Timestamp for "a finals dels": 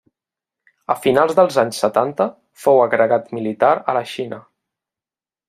0.93-1.59